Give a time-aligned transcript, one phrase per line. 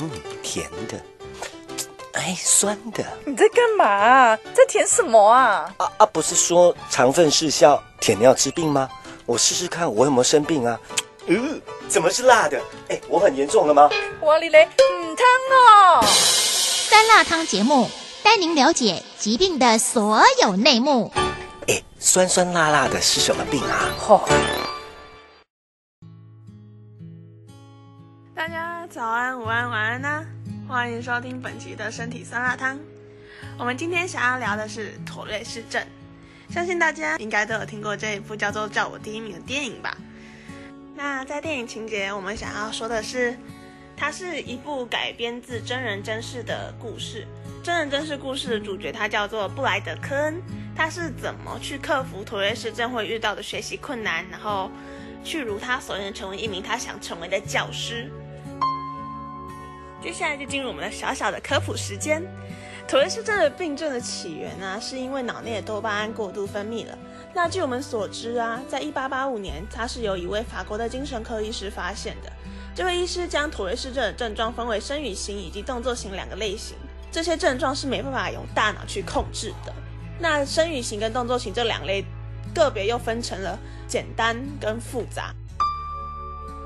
[0.00, 0.10] 嗯，
[0.42, 1.00] 甜的，
[2.12, 3.04] 哎，酸的。
[3.24, 4.36] 你在干嘛？
[4.54, 5.72] 在舔什么啊？
[5.76, 8.88] 啊啊，不是说肠粪失效，舔尿治病吗？
[9.26, 10.78] 我试试看，我有没有生病啊？
[11.26, 12.60] 嗯，怎么是辣的？
[12.88, 13.88] 哎，我很严重了吗？
[14.22, 16.04] 哇哩嘞，嗯汤哦。
[16.06, 17.88] 酸辣汤节目
[18.22, 21.12] 带您了解疾病的所有内幕。
[21.68, 23.88] 哎，酸酸辣辣的是什么病啊？
[23.98, 24.34] 嚯、大
[28.94, 30.24] 早安、午安、晚安呐、
[30.68, 32.78] 欢迎收听本期的身体酸辣汤。
[33.58, 35.84] 我们今天想要聊的是妥瑞氏症，
[36.48, 39.96] 相信大家应该都有听过这一部叫做《叫我第一名》的电影吧？
[40.94, 43.36] 那在电影情节，我们想要说的是，
[43.96, 47.26] 它是一部改编自真人真事的故事。
[47.64, 50.40] 真人真事故事的主角他叫做布莱德·科恩，
[50.76, 54.70] 他是怎么去克服妥瑞氏症会遇到的学习困难，然后
[55.24, 58.08] 去如他所愿成为一名他想成为的教师。
[60.04, 62.22] 接下来就进入我们的小小的科普时间。
[62.86, 66.98] 妥瑞氏症的病症的起源呢，是因为脑内的多巴胺过度分泌了。
[67.32, 72.30] 那据我们所知啊，在一八八五年，它是由一位法国的精神科医师发现的。
[72.74, 76.76] 这位医师将妥瑞氏症的症状分为生语型以及动作型两个类型。
[77.10, 79.72] 这些症状是没办法用大脑去控制的。
[80.18, 82.04] 那生语型跟动作型这两类，
[82.54, 83.58] 个别又分成了
[83.88, 85.34] 简单跟复杂。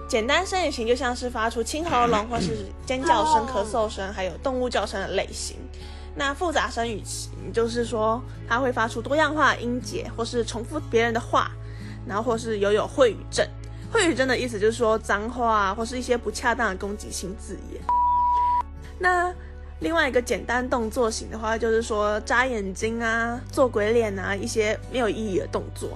[0.09, 5.57] 简单生语型就像是发出清喉咙或是尖叫声、咳嗽声，还有动物叫声的类型。
[6.17, 11.51] 那复杂声语型就是说，它会发出多样化音节，或是重复别人的话，
[12.07, 13.47] 然后或是有有秽语症。
[13.93, 17.83] 秽语症的意思就是说脏话，或是一些不恰当的攻击性字眼。
[18.99, 19.33] 那
[19.81, 25.91] 另外一个简单动作型的话，就是说眨眼睛啊、做鬼脸啊，一些没有意义的动作。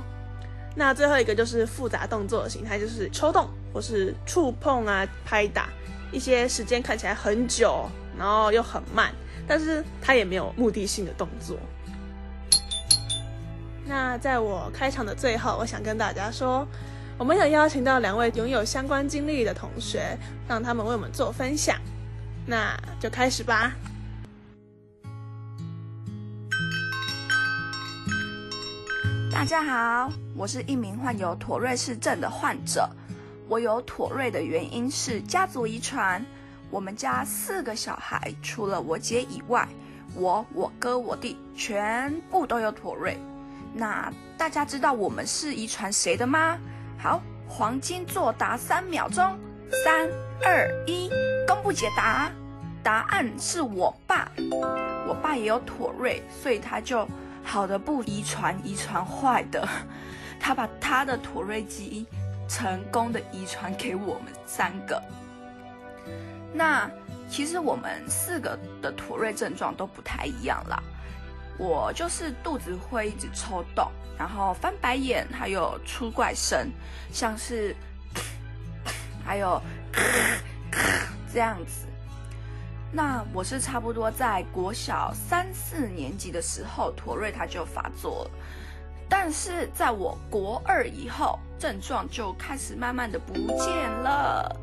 [0.75, 5.69] 那最后一个就是复杂动作的形态就是抽动或是触碰啊、拍打
[6.11, 9.13] 一些时间看起来很久，然后又很慢，
[9.47, 11.59] 但是它也没有目的性的动作。
[13.85, 16.67] 那在我开场的最后，我想跟大家说，
[17.19, 20.17] 我们有邀请到两位拥有相关经历的同学，
[20.49, 21.77] 让他们为我们做分享。
[22.47, 23.73] 那就开始吧。
[29.31, 32.89] 大家好，我是一名患有妥瑞氏症的患者。
[33.49, 36.25] 我有妥瑞的原因是家族遗传。
[36.71, 39.69] 我们家四个小孩，除了我姐以外，
[40.15, 43.19] 我、我哥、我弟全部都有妥瑞。
[43.75, 46.57] 那大家知道我们是遗传谁的吗？
[46.99, 49.39] 好，黄金作答三秒钟，
[49.85, 50.09] 三
[50.43, 51.11] 二一，
[51.47, 52.31] 公布解答。
[52.83, 54.33] 答案是我爸，
[55.07, 57.07] 我爸也有妥瑞，所以他就
[57.45, 59.69] 好的不遗传，遗传坏的，
[60.43, 62.07] 他把他的妥瑞基因
[62.49, 65.01] 成功的遗传给我们三个。
[66.53, 66.91] 那
[67.31, 70.83] 其实我们四个的妥瑞症状都不太一样啦。
[71.57, 76.69] 我就是肚子会一直抽动，然后翻白眼，还有出怪声，
[77.13, 77.77] 像是
[79.25, 79.63] 还有
[81.33, 81.87] 这样子。
[82.91, 88.31] 那我是差不多在国小三四年级的时候，妥瑞它就发作了，
[89.15, 94.57] 但是在我国二以后，症状就开始慢慢的不见了。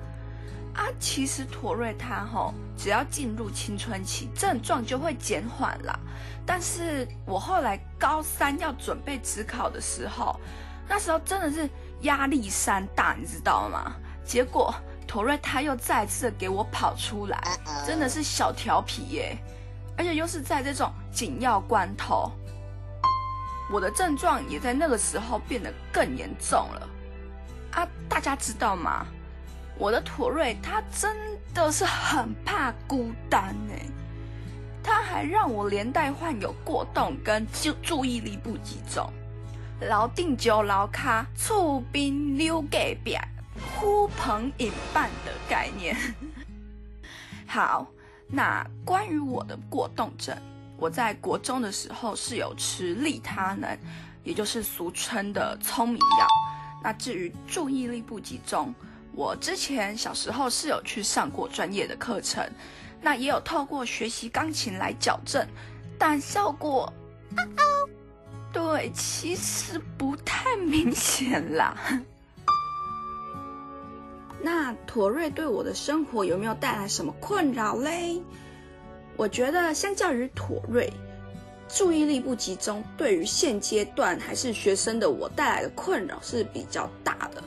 [0.73, 5.99] 啊，其实妥瑞它吼，只要进入青春期，症状就会减缓啦。
[6.47, 10.39] 但是我后来高三要准备职考的时候，
[10.87, 11.69] 那时候真的是
[12.01, 13.93] 压力山大，你知道吗？
[14.25, 14.73] 结果。
[15.05, 19.37] 妥瑞他又再次给我跑出来，真的是小调皮耶，
[19.97, 22.31] 而且又是在这种紧要关头，
[23.71, 26.89] 我的症状也在那个时候变得更严重了。
[27.71, 29.05] 啊，大家知道吗？
[29.77, 31.15] 我的妥瑞他真
[31.53, 33.73] 的是很怕孤单呢，
[34.83, 39.09] 他还让我连带患有过动跟注注意力不集中，
[39.81, 43.17] 老定酒老卡，厝边溜隔壁。
[43.75, 45.95] 呼朋引伴的概念。
[47.45, 47.85] 好，
[48.27, 50.35] 那关于我的过动症，
[50.79, 53.77] 我在国中的时候是有吃利他能，
[54.23, 56.27] 也就是俗称的聪明药。
[56.81, 58.73] 那至于注意力不集中，
[59.11, 62.49] 我之前小时候是有去上过专业的课程，
[63.01, 65.45] 那也有透过学习钢琴来矫正，
[65.97, 66.91] 但效果，
[68.53, 71.75] 对，其实不太明显啦。
[74.41, 78.21] 那妥瑞对我的生活有没有带来什么困扰嘞？
[79.19, 80.89] 我觉得相较于妥瑞，
[81.67, 87.43] 注意力不集中对于现阶段还是学生的我带来的困扰是比较大的。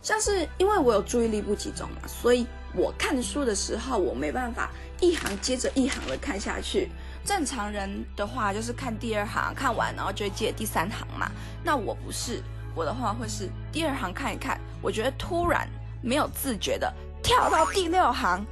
[0.00, 4.70] 像是因为我有注意力不集中嘛，所以我看书的时候，我没办法
[5.02, 6.88] 一行接着一行的看下去。
[7.26, 11.30] 正常人的话就是看第二行，看完然后就会接第三行嘛。
[11.62, 12.42] 那我不是，
[12.74, 15.68] 我的话会是第二行看一看，我觉得突然
[16.00, 16.90] 没有自觉的
[17.22, 18.42] 跳到第六行，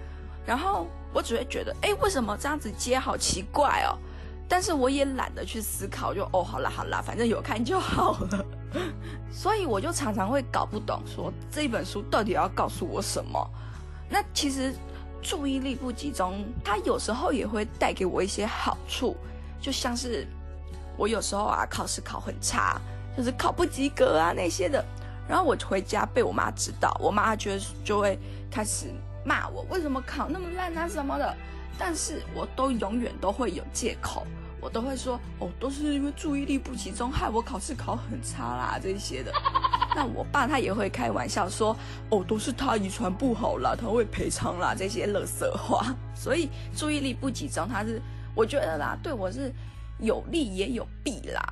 [0.44, 3.98] 然后我只会觉得，哎，为什么这样子接好奇怪哦？
[4.48, 8.44] 但是我也懒得去思考，就哦，好啦好啦，反正有看就好了。
[9.32, 13.50] 所以我就常常会搞不懂，说这本书到底要告诉我什么？
[14.08, 14.74] 那其实。
[15.22, 19.14] 注意力不集中，它有时候也会带给我一些好处，
[19.60, 20.26] 就像是
[20.96, 22.80] 我有时候啊考试考很差，
[23.14, 24.82] 就是考不及格啊那些的，
[25.28, 27.50] 然后我回家被我妈知道，我妈就
[27.84, 28.18] 就会
[28.50, 28.86] 开始
[29.24, 31.36] 骂我为什么考那么烂啊什么的，
[31.78, 34.26] 但是我都永远都会有借口。
[34.62, 39.32] 我都会说哦，都是因为注意力不集中，害我考试考很差啦，这些的。
[39.96, 41.74] 那我爸他也会开玩笑说
[42.10, 45.96] 哦，都是他遗传不好啦，他会赔偿啦，这些垃圾话。
[46.14, 48.02] 所以注意力不集中，他是
[48.34, 49.50] 我觉得啦，对我是
[49.98, 51.42] 有利也有弊啦。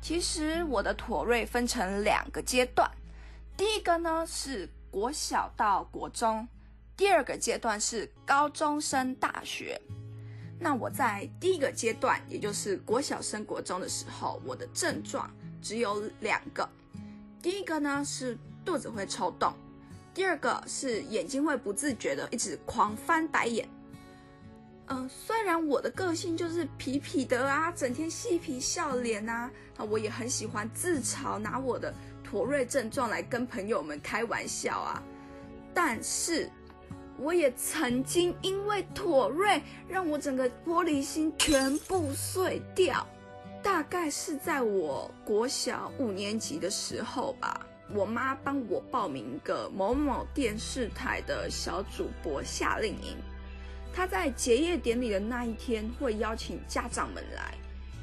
[0.00, 2.90] 其实我的妥瑞分成两个阶段，
[3.54, 6.48] 第一个呢是国小到国中，
[7.00, 9.80] 第二个阶段是高中升大学。
[10.58, 15.30] 那我在第一个阶段，也就是国小升国中的时候，我的症状
[15.62, 16.68] 只有两个。
[17.40, 18.36] 第一个呢是
[18.66, 19.50] 肚子会抽动，
[20.12, 23.66] 第二个是眼睛会不自觉的一直狂翻白眼。
[24.88, 35.02] 嗯，虽然我的个性就是皮皮的啊，整天嬉皮笑脸啊，啊，我也很喜欢自嘲，拿我的妥瑞症状来跟朋友们开玩笑啊，
[35.72, 36.46] 但是。
[37.20, 43.06] 我也曾经因为妥瑞让我整个玻璃心全部碎掉，
[43.62, 47.66] 大概是在我国小五年级的时候吧。
[47.92, 53.16] 我妈帮我报名一个某某电视台的小主播夏令营，
[53.92, 57.52] 她在结业典礼的那一天会邀请家长们来，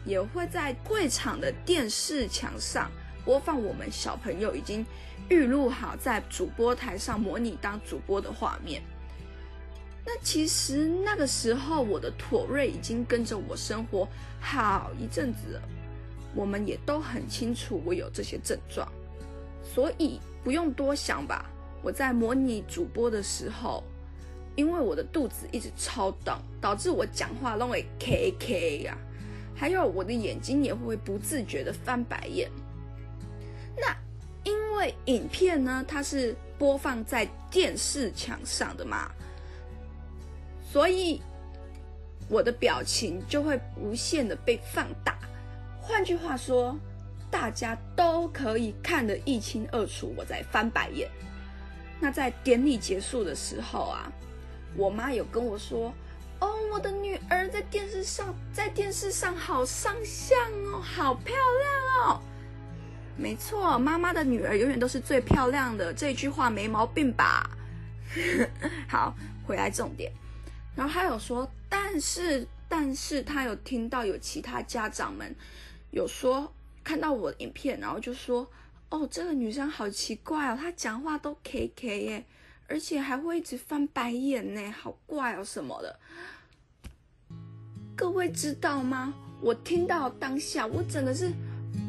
[0.05, 2.91] 也会在会场的电视墙上
[3.25, 4.85] 播放我们小朋友已经
[5.29, 8.79] 预录好在主播台上模拟当主播的画面。
[10.09, 14.07] 那其实那个时候，我的妥瑞已经跟着我生活
[14.39, 15.61] 好一阵子了，
[16.33, 18.89] 我们也都很清楚我有这些症状，
[19.61, 21.51] 所以不用多想吧。
[21.83, 23.83] 我在模拟主播的时候，
[24.55, 28.97] 因为我的肚子一直超动，导致我讲话都会 K K 呀，
[29.53, 32.49] 还有我的眼睛也会不自觉的翻白眼。
[33.75, 33.93] 那
[34.49, 39.11] 因为影片呢，它是播放在电视墙上的嘛。
[40.69, 41.21] 所以
[42.27, 45.17] 我的表情就会无限的被放大。
[45.79, 46.77] 换句话说，
[47.31, 51.09] 大家都可以看得一清二楚我在翻白眼。
[51.99, 54.11] 那在典礼结束的时候啊，
[54.75, 55.93] 我妈有跟我说
[56.41, 60.37] ：“哦，我的女儿在电视上，在电视上好上相
[60.73, 62.21] 哦，好漂亮哦。”
[63.15, 67.49] 没错，妈妈的女儿永远都是最漂亮的，这句话没毛病吧？
[68.87, 69.15] 好，
[69.47, 70.11] 回来重点。
[70.77, 75.35] 然后他有说，但是，但是他有听到有其他家长们
[75.89, 76.53] 有说
[76.83, 78.47] 看到我的影片，然后就说，
[78.89, 82.25] 哦，这个女生好奇怪哦，她讲话都 K K 耶，
[82.67, 85.99] 而且还会一直翻白眼呢，好怪哦什么的。
[87.95, 89.11] 各位知道吗？
[89.41, 91.31] 我听到当下，我真的是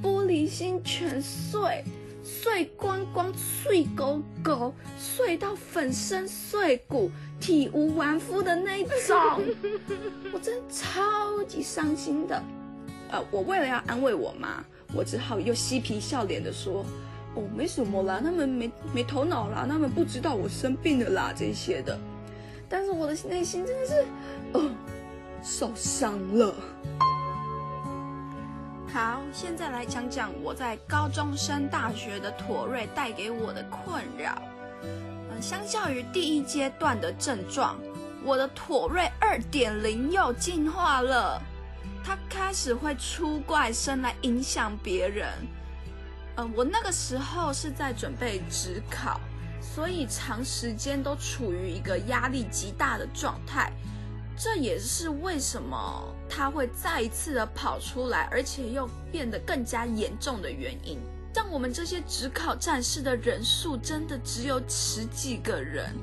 [0.02, 1.85] 玻璃心全碎。
[2.28, 9.42] 碎光光，碎狗狗，碎到粉身碎骨、体无完肤的那种，
[10.30, 12.40] 我真超级伤心的。
[13.11, 14.62] 呃，我为了要安慰我妈，
[14.94, 16.85] 我只好又嬉皮笑脸的说
[17.35, 21.99] ：“哦，没什么啦，他们没没头脑啦，他们不知道我生病了啦，这些的。”
[22.68, 24.06] 但是我的内心真的是，
[24.52, 24.70] 呃，
[25.42, 26.54] 受伤了。
[28.90, 34.40] 好，现在来讲讲我在高中升大学的妥瑞带给我的困扰。
[34.83, 37.78] 嗯，相较于第一阶段的症状，
[38.25, 41.40] 我的妥瑞二点零又进化了。
[42.02, 45.28] 它开始会出怪声来影响别人。
[46.37, 49.21] 嗯，我那个时候是在准备职考，
[49.61, 53.71] 所以长时间都处于一个压力极大的状态。
[54.38, 61.00] 这也是为什么他会再一次的跑出来，而且又变得更加严重的原因。
[61.35, 65.95] 像我们这些只考战士的人数真的只有十几个人，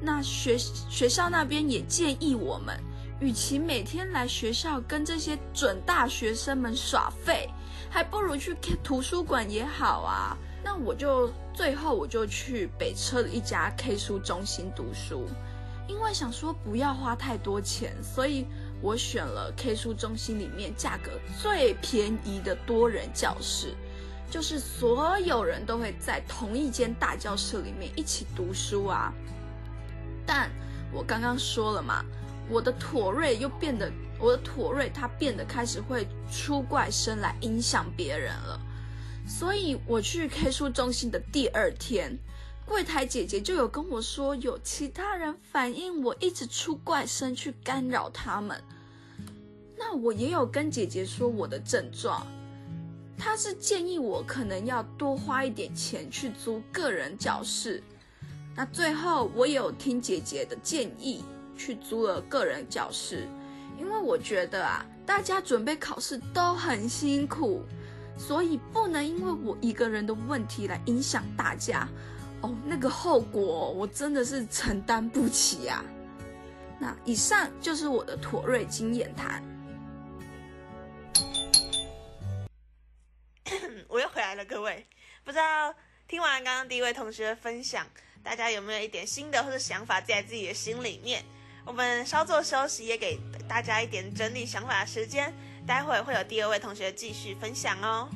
[0.00, 2.78] 那学学校那边也建议我们，
[3.20, 7.48] 与其每天来学校跟这些准大学生们耍废，
[7.90, 10.36] 还不如去图书馆也好啊。
[10.62, 15.26] 那我就最后我就去北车的一家 K 书中心读书。
[15.88, 18.46] 因为想说不要花太多钱，所以
[18.80, 23.74] 我选了 K 书中心里面价格最便宜的多人教室，
[24.30, 29.12] 就是所有人都会在同一间大教室里面一起读书啊。
[30.26, 30.50] 但
[30.92, 32.04] 我刚刚说了嘛，
[32.50, 33.90] 我的妥瑞又变得，
[34.20, 38.60] 我的妥瑞它变得开始会出怪声来影响别人了，
[39.26, 42.18] 所以我去 K 书中心的第二天。
[42.68, 48.62] 柜台姐姐就有跟我说，有其他人反映我一直出怪声去干扰他们。
[49.74, 52.26] 那我也有跟姐姐说我的症状，
[53.16, 57.82] 她是建议我可能要多花一点钱去租个人教室。
[58.54, 61.24] 那最后我有听姐姐的建议
[61.56, 63.26] 去租了个人教室，
[63.80, 67.62] 因为我觉得啊，大家准备考试都很辛苦，
[68.18, 71.88] 所以不能因为我一个人的问题来影响大家。
[72.42, 75.84] 哦，那个后果我真的是承担不起呀。
[76.78, 79.42] 那以上就是我的妥瑞经验谈。
[83.88, 84.86] 我又回来了，各位，
[85.24, 85.74] 不知道
[86.06, 87.86] 听完刚刚第一位同学的分享，
[88.22, 91.24] 大家有没有一点新的或者想法在自己的心里面？
[91.64, 93.18] 我们稍作休息，也给
[93.48, 95.34] 大家一点整理想法的时间。
[95.66, 98.08] 待会会有第二位同学继续分享哦。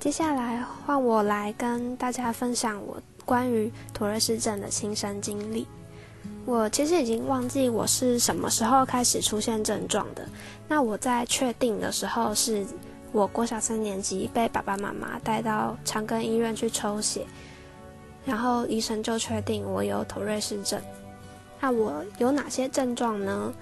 [0.00, 5.66] 接下来换我来跟大家分享我关于妥瑞氏症的亲身经历。
[6.46, 10.26] 我其实已经忘记我是什么时候开始出现症状的。
[10.66, 12.64] 那我在确定的时候，是
[13.12, 17.26] 我国小三年级被爸爸妈妈带到长庚医院去抽血，
[18.24, 20.80] 然后医生就确定我有妥瑞氏症。
[21.60, 23.52] 那我有哪些症状呢？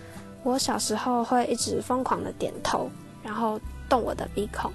[0.45, 2.89] 我小时候会一直疯狂的点头，
[3.25, 4.73] 然后动我的鼻孔。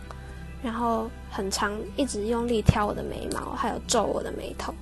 [0.64, 4.74] 然后很长，一直用力挑我的眉毛，还有皱我的眉头。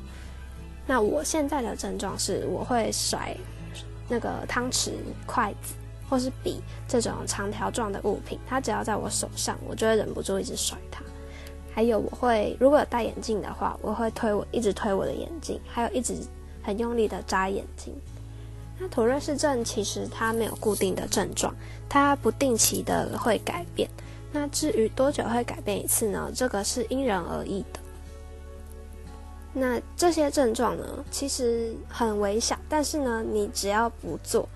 [0.86, 3.36] 那我现在的症状是，我会甩
[4.08, 4.92] 那个汤匙、
[5.26, 5.74] 筷子
[6.10, 11.02] 或是笔这种长条状的物品，它只要在我手上，我就会忍不住一直甩它。
[11.74, 16.14] 还有，我会如果有戴眼镜的话，我会推我一直推我的眼镜，还有一直
[16.62, 17.94] 很用力的眨眼睛。
[18.78, 21.56] 那妥瑞氏症其实它没有固定的症状，
[21.88, 23.90] 它不定期的会改变。
[24.32, 26.32] 那至于多久会改变一次呢？
[26.34, 27.80] 这个是因人而异的。
[29.54, 34.48] 那这些症状呢，其实很微小，但是呢，你只要不做，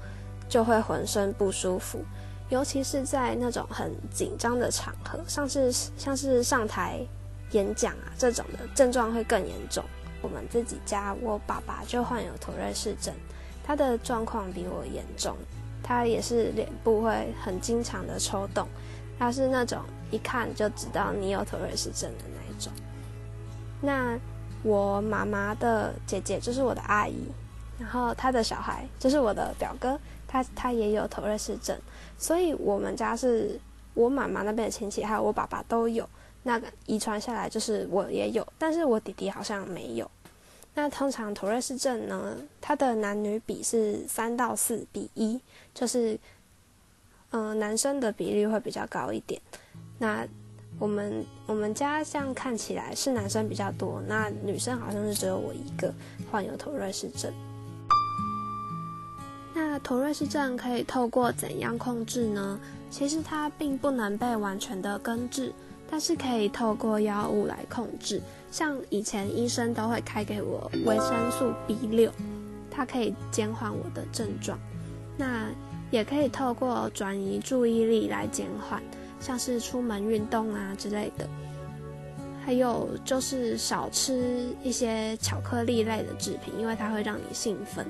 [0.48, 2.00] 就会浑身不舒服，
[2.48, 7.06] 尤其是在那种很紧张的场合，像是像是上台
[7.52, 9.84] 演讲啊这种的症状会更严重。
[10.22, 13.14] 我们自己家，我爸爸就患有妥瑞氏症，
[13.62, 15.36] 他的状况比我严重，
[15.84, 18.66] 他也是脸部会很经常的抽动。
[19.18, 19.80] 他是那种
[20.12, 22.72] 一看就知道你有妥瑞氏症的那一种。
[23.82, 24.20] 那
[24.64, 27.16] 我妈妈的姐姐就是我的阿姨，
[27.80, 31.78] 然后她的小孩就是我的表哥，他他也有妥瑞氏症，
[32.18, 33.60] 所以我们家是
[33.94, 36.08] 我妈妈那边的亲戚，还有我爸爸都有。
[36.44, 40.12] 那个遗传下来就是我也有，但是我弟弟好像没有。
[40.74, 45.40] 那通常妥瑞氏症呢，它的男女比是三到四比一，
[45.74, 46.20] 就是。
[47.36, 49.42] 嗯，男生的比例会比较高一点。
[50.00, 50.26] 那
[50.80, 55.94] 我们我们家像看起来是男生比较多，那女生好像是只有我一个
[56.32, 57.30] 患有妥瑞氏症。
[59.54, 62.58] 那妥瑞氏症可以透过怎样控制呢？
[62.90, 65.52] 其实它并不能被完全的根治，
[65.92, 68.22] 但是可以透过药物来控制。
[68.50, 72.10] 像以前医生都会开给我维生素 B 六，
[72.72, 74.58] 它可以减缓我的症状。
[75.18, 75.50] 那
[75.96, 78.84] 也可以透过转移注意力来减缓，
[79.18, 81.26] 像是出门运动啊之类的，
[82.46, 87.86] 还有就是少吃一些巧克力类的制品，因为它会让你兴奋，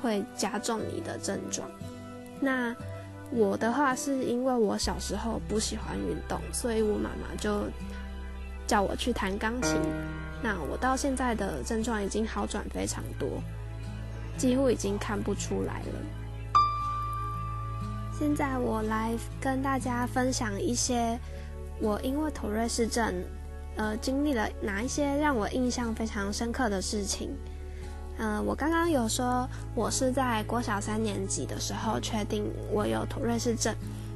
[0.00, 1.68] 会加重你的症状。
[2.38, 2.72] 那
[3.32, 7.64] 我的话是因为我小时候不喜欢运动，所以我妈妈就
[8.68, 9.80] 叫我去弹钢琴。
[10.40, 13.28] 那我到现在的症状已经好转非常多，
[14.36, 16.27] 几乎已经看不出来了。
[18.18, 21.16] 现在我来跟大家分享一些
[21.80, 23.14] 我因为妥瑞氏症，
[23.76, 27.30] 呃，经历了哪一些让我印象非常深刻的事情。
[28.18, 33.72] 嗯，我刚刚有说我是在国小三年级的时候确定我有妥瑞氏症，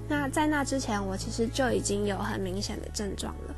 [0.08, 3.54] 那在那之前我其实就已经有很明显的症状了。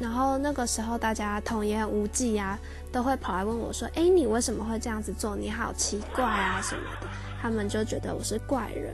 [0.00, 2.58] 然后那个时候大家童言无忌啊，
[2.90, 5.36] 都会跑来问我说：“哎，你为什么会这样子做？
[5.36, 7.06] 你好奇怪啊什么的。”
[7.40, 8.92] 他们就觉得我是怪人。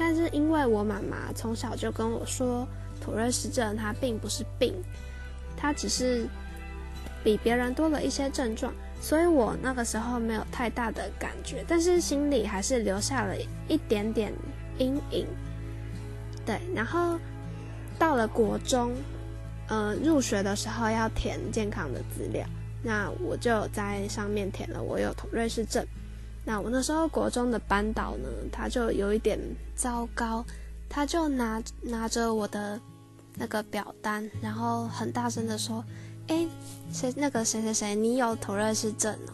[0.00, 2.66] 但是因为我妈妈从小就跟我说，
[3.02, 4.74] 妥瑞氏症它并不是病，
[5.58, 6.26] 他只是
[7.22, 13.34] 比别人多了一些症状，所以我那个时候没有太大的感觉，但是心里还是留下了
[13.68, 14.32] 一点点
[14.78, 15.26] 阴影。
[16.46, 17.18] 对，然后
[17.98, 18.92] 到了国中，
[19.68, 22.46] 呃，入学的时候要填健康的资料，
[22.82, 25.86] 那我就在上面填了我有妥瑞氏症。
[26.44, 29.38] 那我那时候国中的班导呢，他就有一点
[29.74, 30.44] 糟糕，
[30.88, 32.80] 他就拿拿着我的
[33.36, 35.84] 那个表单，然后很大声的说
[36.28, 36.46] ：“哎，
[36.92, 39.32] 谁那个谁谁谁，你有妥瑞氏症哦？”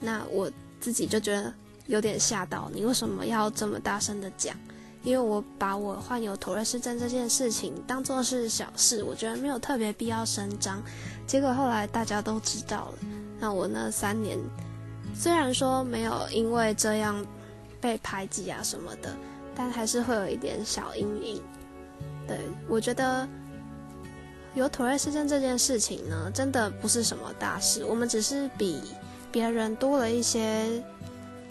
[0.00, 1.52] 那我自己就觉得
[1.86, 4.56] 有点吓到，你为什么要这么大声的讲？
[5.02, 10.82] 因为我把我患有妥瑞氏症这件事情当做是小事，我觉得没有特别必要声张。
[11.26, 12.98] 结果后来大家都知道了，
[13.38, 14.36] 那我那三年
[15.18, 17.24] 虽然说没有因为这样
[17.80, 19.16] 被排挤啊什么的，
[19.54, 21.42] 但还是会有一点小阴影。
[22.28, 23.26] 对我觉得
[24.54, 28.82] 有妥瑞氏症这件事情呢，真的不是什么大事，我们只是比
[29.32, 30.82] 别人多了一些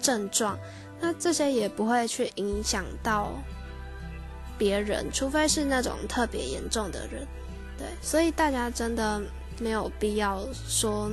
[0.01, 0.57] 症状。
[0.99, 3.31] 那这些也不会去影响到
[4.57, 7.27] 别人，除非是那种特别严重的人，
[7.77, 9.21] 对，所以大家真的
[9.59, 11.11] 没有必要说，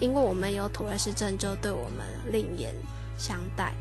[0.00, 2.74] 因为我们有土瑞氏症就对我们另眼
[3.16, 3.72] 相待。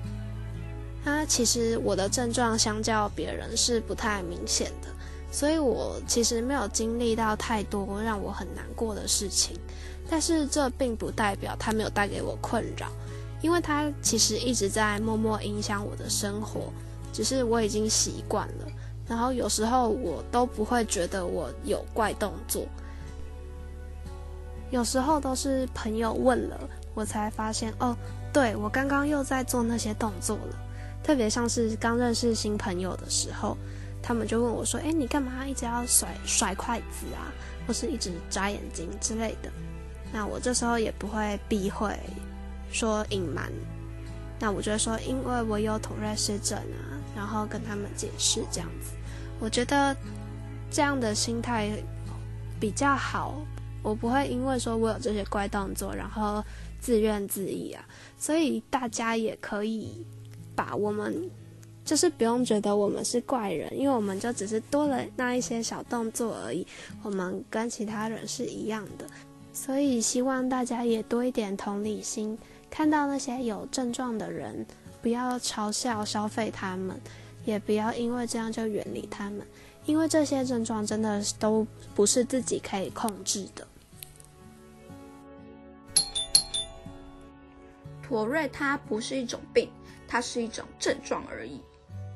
[1.04, 4.90] 那其实我的症状相较别人是不太明显的，
[5.32, 9.58] 所以我其实没有经历到太多让我很难过的事情，
[10.10, 12.88] 但是这并不代表它没有带给我困扰。
[13.42, 16.74] 因为它其实一直在默默影响我的生活，
[17.14, 18.66] 只是我已经习惯了。
[19.08, 22.68] 然后有时候我都不会觉得我有怪动作，
[24.70, 26.60] 有时候都是朋友问了
[26.94, 27.96] 我才发现，哦，
[28.32, 30.56] 对我刚刚又在做那些动作了。
[31.04, 33.58] 特别像是刚认识新朋友的时候，
[34.02, 37.32] 他们就问我说：“哎，你干嘛一直要甩甩筷子啊，
[37.66, 39.50] 或是一直眨眼睛之类的？”
[40.12, 41.98] 那我这时候也不会避讳。
[42.72, 43.52] 说隐瞒，
[44.40, 48.92] 那我就说，因为我有妥瑞氏症啊，然后跟他们解释这样子，
[49.40, 49.96] 我觉得
[50.70, 51.72] 这样的心态
[52.60, 53.42] 比较好，
[53.82, 56.44] 我不会因为说我有这些怪动作，然后
[56.80, 57.86] 自怨自艾啊，
[58.18, 60.06] 所以大家也可以
[60.56, 61.30] 把我们
[61.86, 66.66] 就是不用觉得我们是怪人，因为我们就只是多了那一些小动作而已，
[67.04, 69.06] 我们跟其他人是一样的，
[69.54, 72.38] 所以希望大家也多一点同理心。
[72.70, 74.64] 看到那些有症状的人，
[75.02, 76.96] 不要嘲笑、消费他们，
[77.44, 79.42] 也不要因为这样就远离他们，
[79.90, 83.68] 因为这些症状真的都不是自己可以控制的。
[88.04, 89.68] 妥瑞它不是一种病，
[90.08, 91.60] 它是一种症状而已，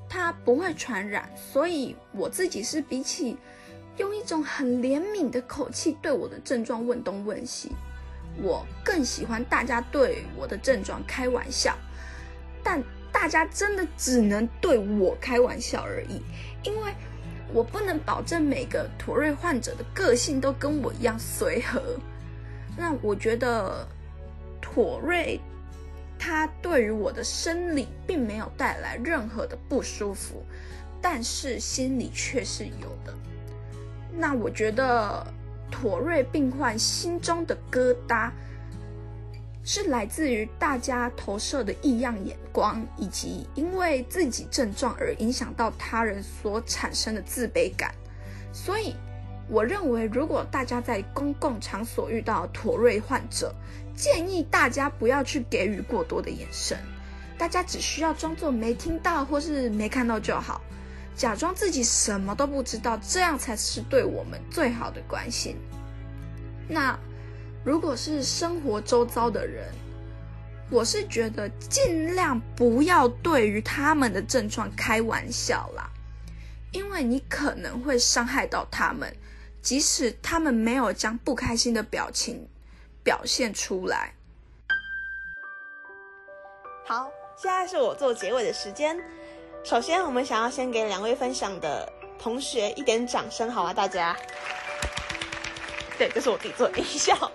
[0.08, 3.36] 它不会传染，所以我自己是比起
[3.98, 7.72] 用一种很怜悯的口气对我的症状问东问西。
[8.40, 11.76] 我更喜欢大家对我的症状开玩笑，
[12.64, 16.22] 但大家真的只能对我开玩笑而已，
[16.64, 16.94] 因为
[17.52, 21.82] 我不能保证每个妥瑞患者的个性都跟我一样随和。
[22.78, 23.88] 那我觉得
[24.62, 25.40] 妥瑞，
[26.20, 30.46] 它对于我的生理并没有带来任何的不舒服，
[31.02, 33.14] 但是心里却是有的。
[34.16, 35.26] 那我觉得。
[35.72, 38.30] 妥瑞病患心中的疙瘩，
[39.64, 47.94] 是来自于大家投射的异样眼光，以及因为自己症状而影响到他人所产生的自卑感。
[48.52, 48.94] 所以，
[49.48, 53.56] 我认为如果大家在公共场所遇到妥瑞患者，
[53.96, 56.78] 建议大家不要去给予过多的眼神，
[57.38, 60.62] 大家只需要装作没听到或是没看到就好。
[61.16, 65.56] 假装自己什么都不知道，这样才是对我们最好的关心。
[66.68, 66.98] 那
[67.64, 69.74] 如果是生活周遭的人，
[70.70, 75.90] 我是觉得尽量不要对于他们的症状开玩笑啦，
[76.72, 79.16] 因为你可能会伤害到他们，
[79.62, 82.48] 即使他们没有将不开心的表情
[83.02, 84.14] 表现出来。
[86.86, 89.00] 好，现在是我做结尾的时间。
[89.64, 93.74] 首先，我们想要先给两位分享的同学一点掌声，好吗？
[93.74, 94.14] 大家，
[95.98, 97.32] 对，这是我自己做的音效。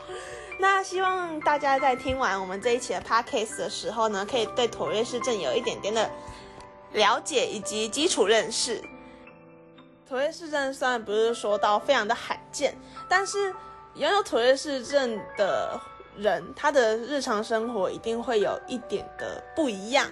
[0.60, 6.10] 那希望大家在听完我们这一期的 podcast 的时候呢，可以对妥瑞氏症有一点点的
[6.92, 8.82] 了解以及基础认识。
[10.08, 12.74] 妥瑞氏症虽然不是说到非常的罕见，
[13.08, 13.54] 但是
[13.94, 15.80] 拥有妥瑞氏症的
[16.16, 20.10] 人，他的日常生活一定会有一点的不一样。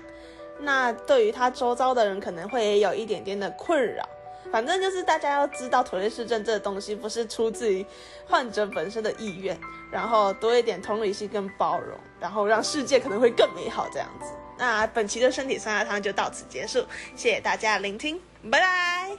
[0.60, 4.08] 那对于他周遭的人可能会有一点点的困扰，
[4.52, 7.84] 反正就是大家要知道妥瑞氏症这个东西不是出自于
[8.26, 9.58] 患者本身的意愿，
[9.90, 14.32] 然后多一点同理心跟包容，然后让世界可能会更美好这样子。
[14.58, 18.18] 那本期的身体酸辣汤就到此结束，谢谢大家的聆听，
[18.50, 19.10] 拜拜。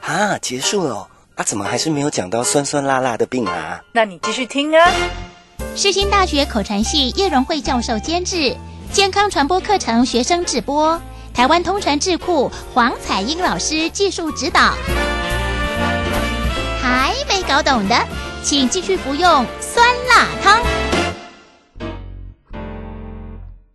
[0.00, 3.82] 啊，结束了哦啊，怎么还是没有讲到酸酸辣辣的病啊？
[3.92, 4.92] 那你继续听啊。
[5.76, 8.56] 世新大学口传系叶荣惠教授监制，
[8.92, 11.00] 健康传播课程学生直播，
[11.32, 14.74] 台湾通传智库黄彩英老师技术指导。
[16.82, 17.96] 还没搞懂的，
[18.42, 20.60] 请继续服用酸辣汤。